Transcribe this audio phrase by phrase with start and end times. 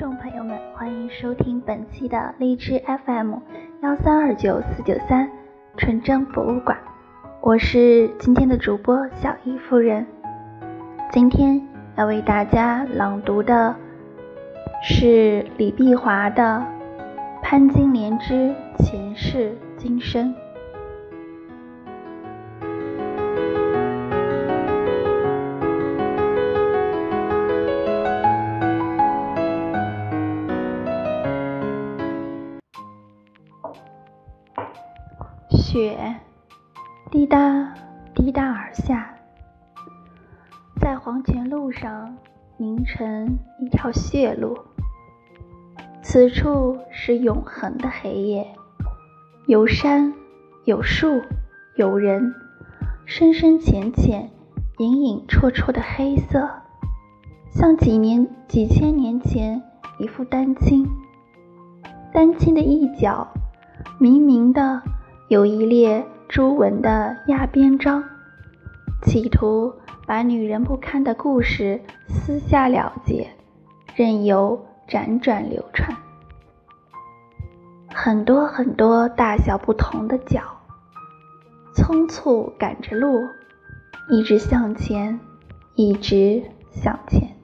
[0.00, 3.34] 众朋友们，欢迎收听本期的荔枝 FM
[3.82, 5.30] 幺三二九四九三
[5.76, 6.74] 纯真博物馆，
[7.42, 10.06] 我是今天的主播小伊夫人。
[11.10, 11.60] 今天
[11.98, 13.76] 要为大家朗读的
[14.82, 16.64] 是李碧华的
[17.42, 20.34] 《潘金莲之前世今生》。
[35.80, 36.14] 雪
[37.10, 37.72] 滴答
[38.14, 39.14] 滴答而下，
[40.78, 42.18] 在黄泉路上
[42.58, 44.58] 凝成一条血路。
[46.02, 48.54] 此处是永恒的黑夜，
[49.46, 50.12] 有山
[50.66, 51.22] 有树
[51.76, 52.34] 有人，
[53.06, 54.28] 深深浅浅、
[54.76, 56.46] 隐隐绰绰的黑色，
[57.48, 59.62] 像几年几千年前
[59.98, 60.86] 一副丹青。
[62.12, 63.26] 丹青的一角，
[63.98, 64.82] 明明的。
[65.30, 68.02] 有一列朱文的压边章，
[69.02, 69.72] 企图
[70.04, 73.30] 把女人不堪的故事私下了结，
[73.94, 75.96] 任由辗转流传。
[77.94, 80.42] 很多很多大小不同的脚，
[81.76, 83.20] 匆促赶着路，
[84.08, 85.20] 一直向前，
[85.76, 86.42] 一直
[86.72, 87.36] 向前。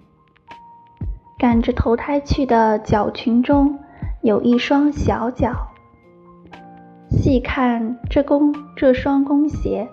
[1.39, 3.79] 赶着投胎去的脚群中，
[4.23, 5.69] 有一双小脚。
[7.17, 9.89] 细看这弓，这双弓鞋，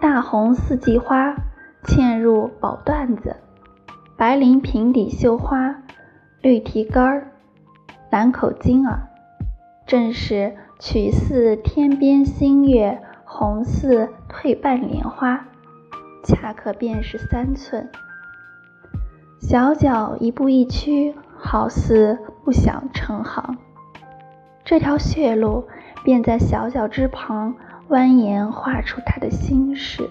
[0.00, 1.36] 大红四季花
[1.84, 3.36] 嵌入宝缎子，
[4.16, 5.82] 白绫平底绣花，
[6.40, 7.32] 绿提杆儿，
[8.10, 9.08] 蓝口巾儿，
[9.86, 15.46] 正是曲似天边新月，红似褪半莲花，
[16.24, 17.88] 恰可便是三寸。
[19.38, 23.58] 小脚一步一趋，好似不想成行。
[24.64, 25.68] 这条血路。
[26.08, 27.54] 便在小脚之旁
[27.90, 30.08] 蜿蜒画出他的心事。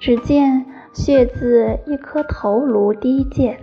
[0.00, 3.56] 只见血渍一颗头颅滴溅，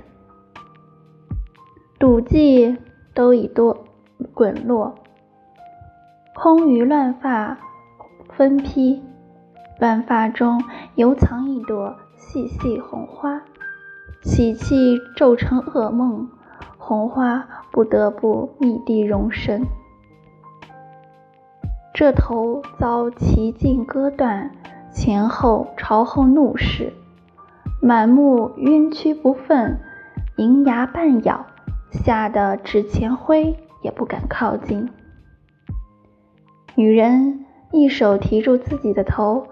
[2.00, 2.78] 赌迹
[3.14, 3.84] 都已多
[4.34, 4.96] 滚落，
[6.34, 7.58] 空余乱发
[8.30, 9.02] 分披，
[9.80, 10.64] 乱发中
[10.96, 13.42] 犹藏一朵细细红花，
[14.22, 16.30] 喜气骤成噩梦，
[16.78, 19.68] 红花不得不密地容身。
[21.94, 24.50] 这头遭齐劲割断，
[24.92, 26.92] 前后朝后怒视，
[27.84, 29.78] 满目冤屈不忿，
[30.38, 31.46] 银牙半咬，
[31.92, 34.90] 吓得纸钱灰也不敢靠近。
[36.74, 39.48] 女人一手提住自己的头，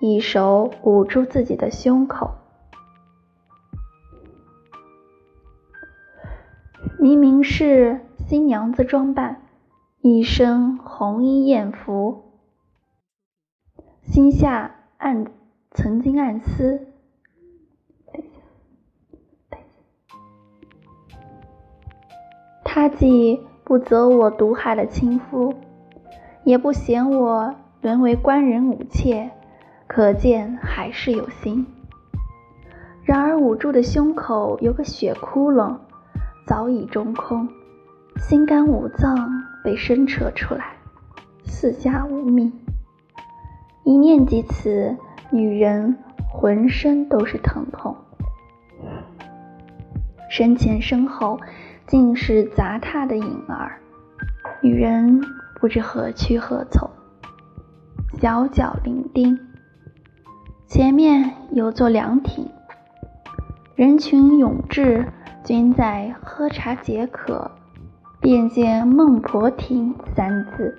[0.00, 2.32] 一手捂住自己的胸口，
[6.98, 9.43] 明明是新娘子装扮。
[10.06, 12.24] 一身红衣艳服，
[14.02, 15.24] 心下暗
[15.70, 16.88] 曾经暗思：
[22.62, 25.54] 他既不责我毒害了亲夫，
[26.44, 29.30] 也不嫌我沦为官人武妾，
[29.86, 31.66] 可见还是有心。
[33.04, 35.78] 然而捂住的胸口有个血窟窿，
[36.46, 37.48] 早已中空，
[38.18, 39.53] 心肝五脏。
[39.64, 40.76] 被伸扯出来，
[41.42, 42.52] 四下无觅。
[43.82, 44.94] 一念及此，
[45.30, 45.96] 女人
[46.30, 47.96] 浑身都是疼痛，
[50.28, 51.40] 身前身后
[51.86, 53.80] 尽是杂沓的影儿。
[54.60, 55.22] 女人
[55.58, 56.90] 不知何去何从，
[58.20, 59.38] 小脚伶仃。
[60.66, 62.50] 前面有座凉亭，
[63.74, 65.06] 人群涌至，
[65.42, 67.50] 均在喝茶解渴。
[68.24, 70.78] 便见“孟婆亭”三字，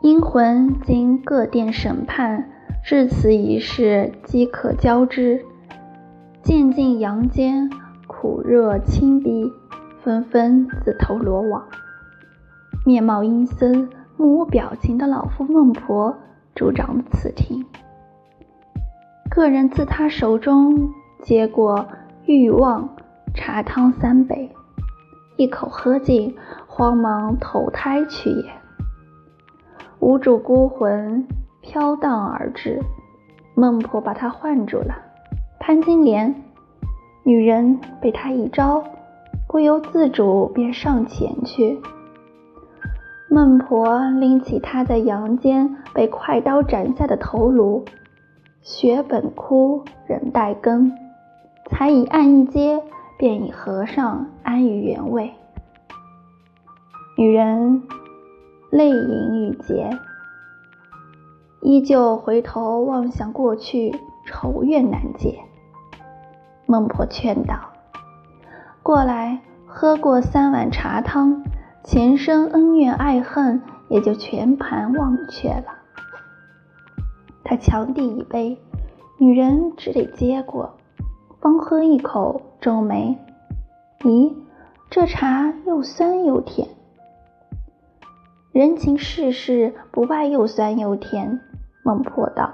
[0.00, 2.52] 阴魂经各殿审判，
[2.84, 5.44] 至此一事即可交织。
[6.44, 7.68] 渐进阳间，
[8.06, 9.50] 苦热侵逼，
[10.04, 11.66] 纷纷自投罗网。
[12.86, 16.16] 面貌阴森、目无表情的老妇孟婆
[16.54, 17.66] 主掌此庭，
[19.28, 20.92] 个人自他手中
[21.24, 21.88] 接过。
[22.34, 22.88] 欲望
[23.34, 24.50] 茶汤三杯，
[25.36, 26.34] 一口喝尽，
[26.66, 28.44] 慌忙投胎去也。
[30.00, 31.26] 无主孤魂
[31.60, 32.80] 飘荡而至，
[33.54, 34.94] 孟婆把他唤住了。
[35.60, 36.34] 潘金莲，
[37.22, 38.82] 女人被他一招，
[39.46, 41.78] 不由自主便上前去。
[43.28, 47.84] 孟婆拎起他在阳间被快刀斩下的头颅，
[48.62, 50.90] 血本枯，人待耕。
[51.72, 52.82] 才以岸一阶，
[53.16, 55.32] 便以和尚安于原位。
[57.16, 57.82] 女人
[58.70, 59.90] 泪盈欲结，
[61.62, 65.40] 依旧回头望向过去，愁怨难解。
[66.66, 67.56] 孟婆劝道
[68.84, 71.42] ：“过来喝过三碗茶汤，
[71.82, 75.64] 前生恩怨爱恨也就全盘忘却了。”
[77.42, 78.60] 他强递一杯，
[79.16, 80.74] 女人只得接过。
[81.42, 83.18] 方喝一口，皱眉
[84.02, 84.32] ：“咦，
[84.88, 86.68] 这茶又酸又甜。
[88.52, 91.40] 人情世事不外又酸又甜。”
[91.84, 92.52] 孟婆道：“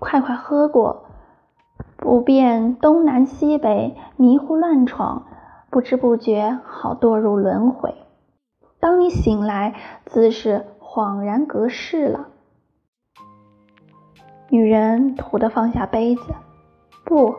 [0.00, 1.04] 快快喝过，
[1.98, 5.26] 不辨东南西北，迷糊乱闯，
[5.68, 7.94] 不知不觉好堕入轮回。
[8.80, 9.74] 当你醒来，
[10.06, 12.28] 自是恍然隔世了。”
[14.48, 16.22] 女人土地放下杯子。
[17.06, 17.36] 不，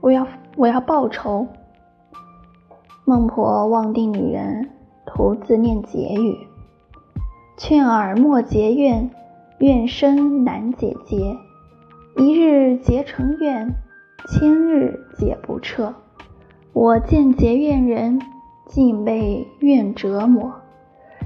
[0.00, 0.24] 我要
[0.56, 1.48] 我要报仇。
[3.04, 4.70] 孟婆望定女人，
[5.04, 6.38] 徒自念结语：
[7.56, 9.10] 劝尔莫结怨，
[9.58, 11.36] 怨深难解结。
[12.16, 13.74] 一日结成怨，
[14.28, 15.92] 千日解不彻。
[16.72, 18.22] 我见结怨人，
[18.66, 20.52] 尽被怨折磨。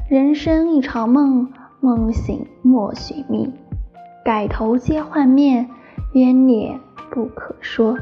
[0.09, 3.53] 人生一场梦，梦醒莫寻觅。
[4.25, 5.69] 改头皆换面，
[6.15, 6.81] 冤孽。
[7.17, 7.97] 不可说，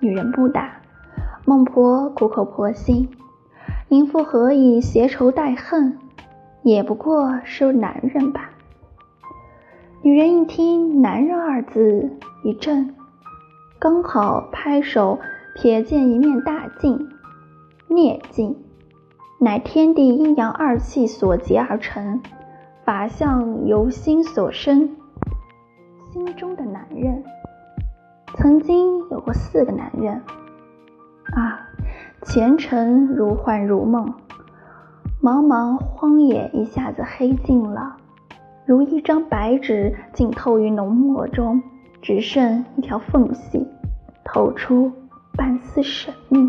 [0.00, 0.80] 女人不打。
[1.44, 3.08] 孟婆苦口婆心，
[3.90, 6.00] 淫妇何以携仇带恨？
[6.64, 8.50] 也不过是男人吧。
[10.02, 12.10] 女人一听“男人”二字，
[12.42, 12.92] 一震，
[13.78, 15.20] 刚好拍手，
[15.54, 17.08] 瞥见一面大镜，
[17.86, 18.56] 孽镜，
[19.38, 22.20] 乃天地阴阳二气所结而成，
[22.84, 24.96] 法相由心所生，
[26.12, 27.22] 心中的男人。
[28.36, 30.20] 曾经有过四个男人
[31.32, 31.68] 啊，
[32.22, 34.12] 前尘如幻如梦，
[35.22, 37.96] 茫茫荒野一下子黑尽了，
[38.66, 41.62] 如一张白纸浸透于浓墨中，
[42.02, 43.68] 只剩一条缝隙，
[44.24, 44.90] 透出
[45.36, 46.40] 半丝神秘。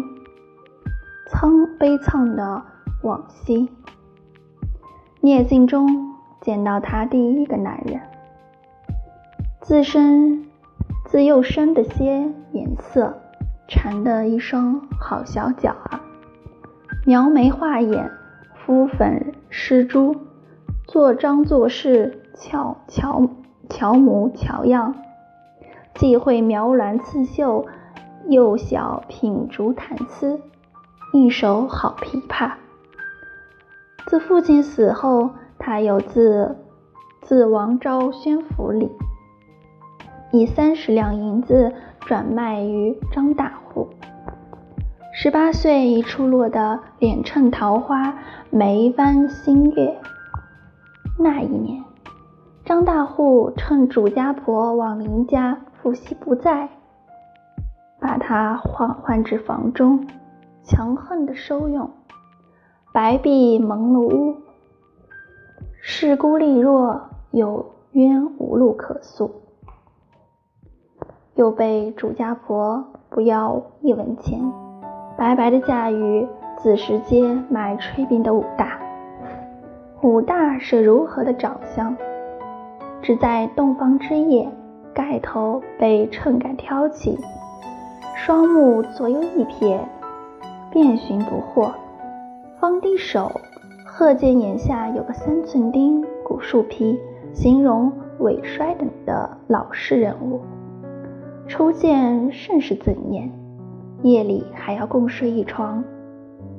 [1.30, 2.64] 苍悲怆的
[3.04, 3.70] 往昔，
[5.22, 8.02] 聂镜中见到他第一个男人，
[9.62, 10.46] 自身。
[11.06, 13.14] 自幼生的些颜色，
[13.68, 16.00] 缠的一双好小脚儿，
[17.06, 18.12] 描眉画眼，
[18.56, 20.18] 敷粉施朱，
[20.88, 23.30] 做张做势，巧巧
[23.70, 24.96] 巧模巧样，
[25.94, 27.68] 既会描兰刺绣，
[28.28, 30.42] 又晓品竹弹丝，
[31.14, 32.54] 一手好琵琶。
[34.08, 35.30] 自父亲死后，
[35.60, 36.58] 他又自
[37.22, 38.90] 自王昭宣府里。
[40.38, 43.88] 以三十两银子转卖于张大户。
[45.14, 48.18] 十八岁已出落得脸衬桃花，
[48.50, 49.98] 眉弯新月。
[51.18, 51.82] 那一年，
[52.66, 56.68] 张大户趁主家婆往邻家复习不在，
[58.02, 60.06] 把他唤唤至房中，
[60.64, 61.90] 强横的收用。
[62.92, 64.36] 白壁蒙了屋，
[65.82, 69.44] 势孤力弱，有冤无路可诉。
[71.36, 74.40] 又被主家婆不要一文钱，
[75.18, 76.26] 白白的嫁与
[76.58, 78.80] 子时街卖炊饼的武大。
[80.02, 81.94] 武大是如何的长相？
[83.02, 84.50] 只在洞房之夜，
[84.94, 87.20] 盖头被秤杆挑起，
[88.16, 89.80] 双目左右一瞥，
[90.72, 91.70] 遍寻不获。
[92.62, 93.30] 方低手，
[93.86, 96.98] 贺见眼下有个三寸丁、古树皮，
[97.34, 100.40] 形容萎衰等的老式人物。
[101.48, 103.32] 初见甚是怎念，
[104.02, 105.84] 夜里还要共睡一床，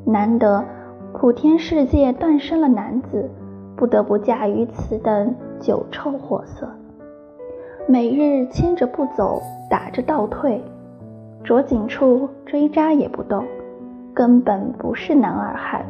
[0.04, 0.64] 难得
[1.12, 3.28] 普天世界诞生了男子，
[3.76, 6.68] 不得不嫁于此等酒臭货色。
[7.88, 10.62] 每日牵着不走，打着倒退，
[11.42, 13.44] 着紧处追扎也不动，
[14.14, 15.84] 根本不是男儿汉。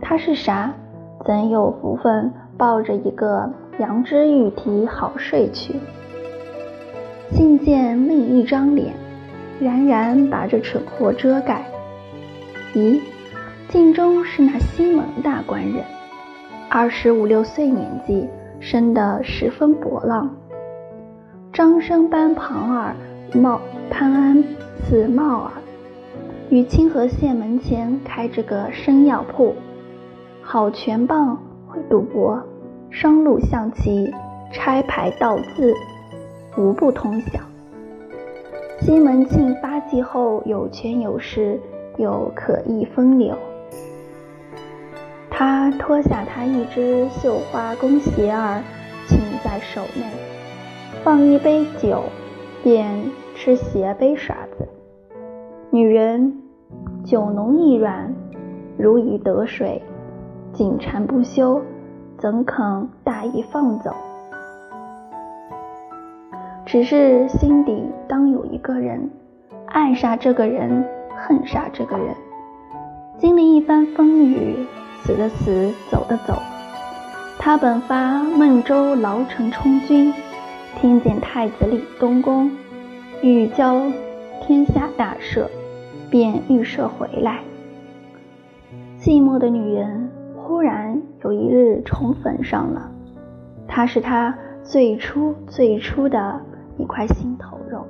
[0.00, 0.72] 他是啥？
[1.24, 3.50] 怎有福分抱着一个
[3.80, 5.74] 羊脂玉蹄好睡去？
[7.30, 8.94] 竟见另一张脸，
[9.60, 11.64] 冉冉把这蠢货遮盖。
[12.74, 13.00] 咦，
[13.68, 15.84] 镜中是那西门大官人，
[16.68, 18.28] 二十五六岁年纪，
[18.60, 20.34] 生得十分博浪。
[21.52, 22.94] 张生般庞儿，
[23.34, 24.44] 貌潘安
[24.84, 25.52] 似茂儿，
[26.50, 29.54] 于清河县门前开着个生药铺，
[30.40, 32.42] 好拳棒，会赌博，
[32.90, 34.12] 商路象棋，
[34.52, 35.74] 拆牌道字。
[36.58, 37.38] 无不通晓。
[38.80, 41.60] 西门庆发迹后有权有势，
[41.98, 43.36] 又可意风流。
[45.30, 48.60] 他脱下他一只绣花弓鞋儿，
[49.06, 50.02] 擎在手内，
[51.04, 52.02] 放一杯酒，
[52.64, 54.66] 便吃鞋杯耍子。
[55.70, 56.42] 女人
[57.04, 58.12] 酒浓意软，
[58.76, 59.80] 如鱼得水，
[60.52, 61.62] 紧缠不休，
[62.18, 63.94] 怎肯大意放走？
[66.70, 69.08] 只是心底当有一个人，
[69.68, 70.84] 爱杀这个人，
[71.16, 72.14] 恨杀这个人。
[73.16, 74.66] 经历一番风雨，
[75.00, 76.34] 死的死，走的走。
[77.38, 80.12] 他本发孟州牢城充军，
[80.78, 82.50] 听见太子李东宫
[83.22, 83.90] 欲交
[84.42, 85.46] 天下大赦，
[86.10, 87.40] 便预设回来。
[89.00, 92.92] 寂寞的女人忽然有一日重逢上了，
[93.66, 96.42] 他是他最初最初的。
[96.78, 97.86] 一块心头肉。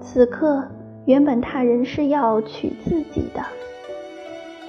[0.00, 0.66] 此刻，
[1.04, 3.44] 原本他人是要娶自己的，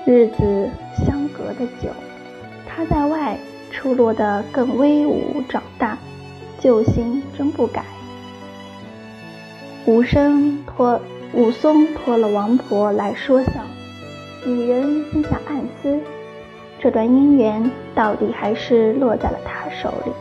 [0.06, 1.90] 日子相隔的久，
[2.68, 3.38] 他在外
[3.72, 5.98] 出落得更威武长大，
[6.60, 7.84] 旧心真不改。
[9.86, 11.00] 武生托
[11.34, 13.52] 武松托了王婆来说笑，
[14.46, 16.00] 女人心下暗思，
[16.80, 20.12] 这段姻缘到底还是落在了他手里。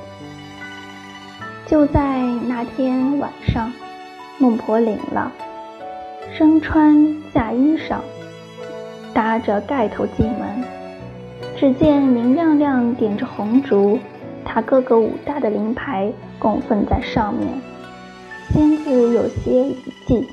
[1.67, 3.73] 就在那天晚上，
[4.39, 5.31] 孟婆领了，
[6.33, 7.99] 身穿嫁衣裳，
[9.15, 10.65] 搭着盖头进门。
[11.57, 13.99] 只见明亮亮点着红烛，
[14.45, 17.49] 他哥哥武大的灵牌供奉在上面，
[18.51, 20.27] 先自有些遗记，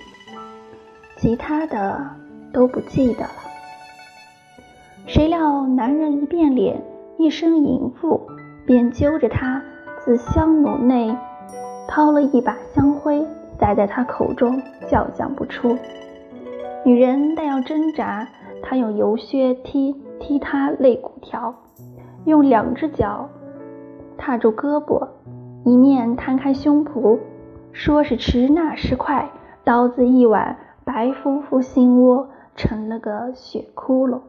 [1.18, 2.10] 其他的
[2.52, 3.32] 都不记得了。
[5.06, 6.82] 谁料男人一变脸，
[7.18, 8.28] 一声淫妇，
[8.66, 9.62] 便揪着他
[10.04, 11.16] 自香炉内。
[11.90, 13.26] 掏了一把香灰，
[13.60, 15.76] 塞在他口中，叫讲不出。
[16.86, 18.28] 女人但要挣扎，
[18.62, 21.56] 他用油靴踢踢他肋骨条，
[22.26, 23.28] 用两只脚
[24.20, 25.08] 踏住胳膊，
[25.66, 27.18] 一面摊开胸脯，
[27.72, 29.28] 说是迟，那时快，
[29.64, 30.56] 刀子一挽，
[30.86, 34.20] 白夫妇心窝成了个血窟窿，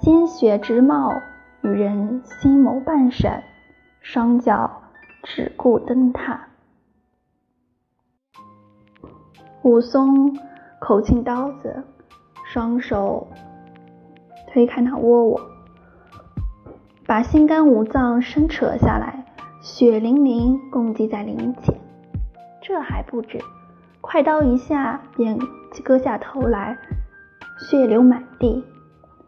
[0.00, 1.12] 鲜血直冒。
[1.60, 3.42] 女人心眸半闪，
[4.00, 4.75] 双脚。
[5.28, 6.40] 只顾灯塔，
[9.62, 10.38] 武松
[10.78, 11.82] 口径刀子，
[12.44, 13.26] 双手
[14.46, 15.40] 推开那窝窝，
[17.06, 19.26] 把心肝五脏生扯下来，
[19.60, 21.74] 血淋淋供给在灵前。
[22.62, 23.40] 这还不止，
[24.00, 25.36] 快刀一下便
[25.82, 26.78] 割下头来，
[27.68, 28.64] 血流满地，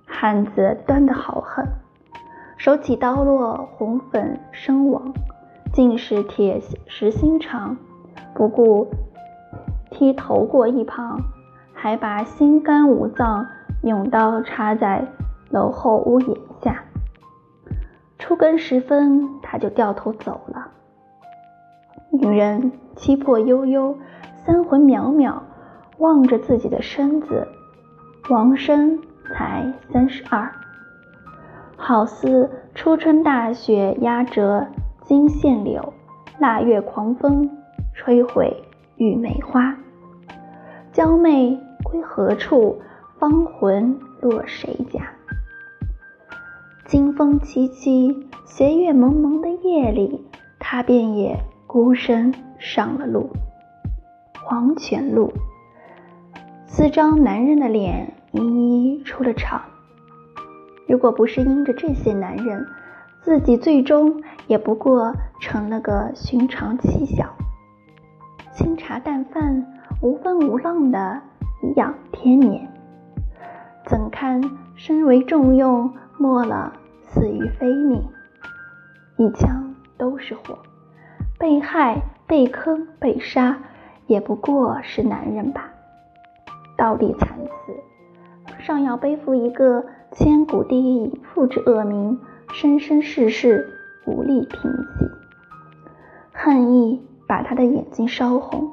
[0.07, 1.67] 汉子端得好狠，
[2.57, 5.13] 手起刀落，红粉身亡。
[5.79, 7.77] 竟是铁石心肠，
[8.35, 8.89] 不顾
[9.93, 11.21] 踢头过一旁，
[11.73, 13.47] 还把心肝五脏
[13.85, 15.07] 用刀插在
[15.51, 16.83] 楼后屋檐下。
[18.19, 20.67] 初更时分，他就掉头走了。
[22.11, 23.97] 女人七魄悠悠，
[24.45, 25.35] 三魂渺渺，
[25.99, 27.47] 望着自己的身子，
[28.29, 28.99] 王生
[29.33, 30.51] 才三十二，
[31.77, 34.67] 好似初春大雪压着。
[35.09, 35.95] 金线柳，
[36.39, 37.49] 腊月狂风，
[37.95, 38.63] 吹毁
[38.99, 39.75] 玉梅花。
[40.93, 42.79] 娇妹归何处？
[43.19, 45.09] 芳魂落谁家？
[46.85, 50.27] 金风凄凄，斜月蒙蒙的夜里，
[50.59, 53.31] 他便也孤身上了路。
[54.45, 55.33] 黄泉路，
[56.67, 59.63] 四张男人的脸一一出了场。
[60.87, 62.67] 如果不是因着这些男人，
[63.23, 67.37] 自己最终也不过成了个寻常妻小，
[68.53, 69.65] 清茶淡饭，
[70.03, 71.21] 无风无浪的
[71.63, 72.67] 颐养天年。
[73.87, 74.43] 怎堪
[74.75, 78.03] 身为重用，没了死于非命？
[79.19, 80.59] 一腔都是火，
[81.39, 83.59] 被害、被坑、被杀，
[84.07, 85.71] 也不过是男人吧？
[86.77, 87.75] 道地惨死，
[88.59, 92.19] 尚要背负一个千古第一淫妇之恶名。
[92.51, 93.78] 生生世世
[94.09, 95.11] 无力平息，
[96.33, 98.71] 恨意把他的眼睛烧红。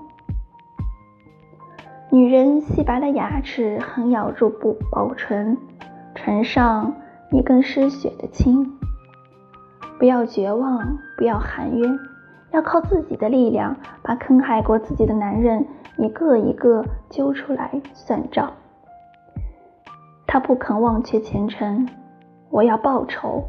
[2.10, 5.58] 女人细白的牙齿狠咬住薄薄唇，
[6.14, 6.94] 唇上
[7.32, 8.72] 一根失血的青。
[10.00, 12.00] 不要绝望，不要含冤，
[12.52, 15.66] 要靠自己的力量，把坑害过自己的男人
[15.98, 18.54] 一个一个揪出来算账。
[20.26, 21.90] 他不肯忘却前程，
[22.50, 23.44] 我要报仇。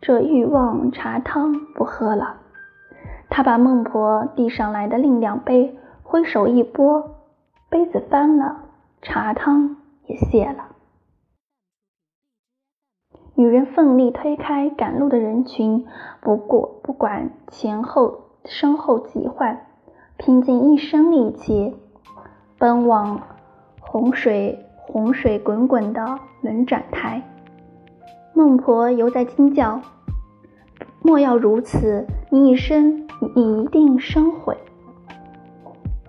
[0.00, 2.36] 这欲望茶汤不喝了，
[3.28, 7.16] 他把孟婆递上来的另两杯挥手一拨，
[7.68, 8.62] 杯子翻了，
[9.02, 9.76] 茶汤
[10.06, 10.68] 也泄了。
[13.34, 15.86] 女人奋力推开赶路的人群，
[16.20, 19.66] 不过不管前后身后疾患，
[20.16, 21.76] 拼尽一生力气，
[22.58, 23.20] 奔往
[23.80, 27.22] 洪水洪水滚滚的轮转台。
[28.34, 29.80] 孟婆犹在惊叫
[31.02, 32.06] ：“莫要如此！
[32.30, 34.56] 你一生，你一定生悔。”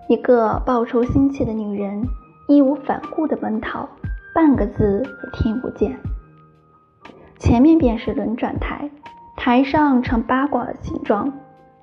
[0.08, 2.02] 一个报仇心切的女人
[2.48, 3.88] 义无反顾地奔逃，
[4.34, 5.98] 半个字也听不见。
[7.38, 8.90] 前面便是轮转台，
[9.36, 11.32] 台上呈八卦的形状，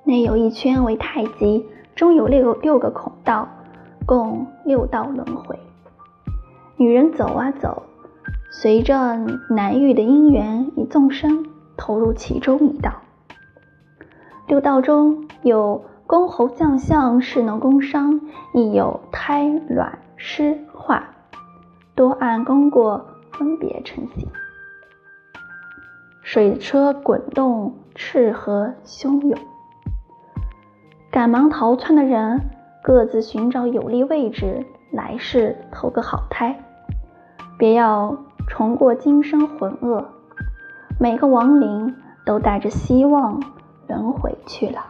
[0.04, 3.48] 内有一圈为太极，中有六六个孔道，
[4.06, 5.58] 共六道轮回。
[6.76, 7.82] 女人走啊走，
[8.52, 9.16] 随着
[9.48, 12.92] 难遇的因缘与众生投入其中一道。
[14.48, 18.20] 六道中有公侯将相士农工商，
[18.52, 21.04] 亦有胎卵湿化，
[21.94, 24.28] 多按功过分别成形。
[26.22, 29.38] 水车滚动，赤河汹涌。
[31.12, 32.40] 赶忙逃窜的人
[32.82, 36.60] 各自寻找有利位置，来世投个好胎，
[37.56, 38.16] 别要
[38.50, 40.04] 重过今生浑噩。
[40.98, 43.40] 每个亡灵都带着希望
[43.86, 44.84] 轮回去了。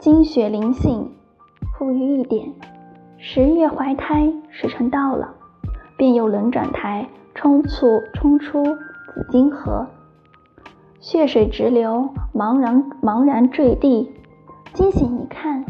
[0.00, 1.12] 精血灵性，
[1.78, 2.52] 富裕一点。
[3.18, 5.34] 十月怀胎时辰到了，
[5.96, 7.06] 便有轮转台。
[7.34, 9.86] 冲促冲出紫金河，
[10.98, 14.12] 血水直流，茫然茫然坠地。
[14.72, 15.64] 惊醒一看，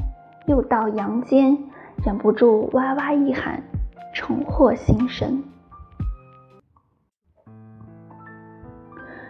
[0.47, 1.59] 又到阳间，
[2.03, 3.63] 忍不住哇哇一喊，
[4.19, 5.45] 重获新生。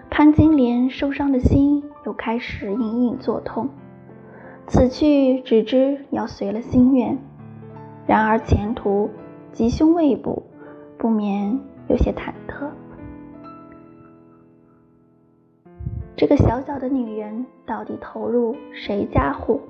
[0.09, 3.69] 潘金莲受伤的心又开始隐隐作痛，
[4.67, 7.19] 此去只知要随了心愿，
[8.07, 9.11] 然而前途
[9.53, 10.43] 吉凶未卜，
[10.97, 11.61] 不免。
[11.89, 12.69] 有些忐忑。
[16.15, 19.61] 这个小小的女人到底投入谁家户？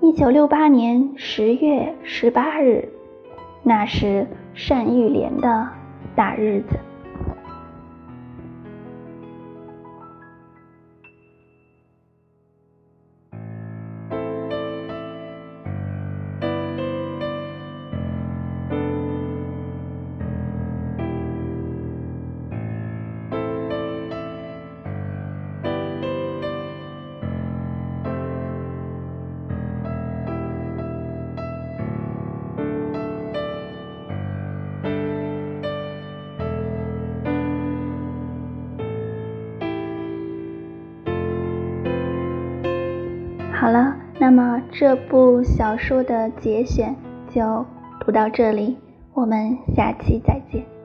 [0.00, 2.88] 一九六八年十月十八日，
[3.68, 4.24] 那是
[4.54, 5.68] 单玉莲的
[6.14, 6.85] 大日子。
[44.26, 46.96] 那么这部小说的节选
[47.30, 47.64] 就
[48.00, 48.76] 读到这里，
[49.14, 50.75] 我们下期再见。